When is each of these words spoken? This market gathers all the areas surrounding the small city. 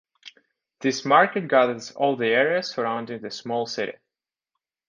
This 0.79 1.05
market 1.05 1.47
gathers 1.47 1.91
all 1.91 2.15
the 2.15 2.25
areas 2.25 2.71
surrounding 2.71 3.21
the 3.21 3.29
small 3.29 3.67
city. 3.67 3.93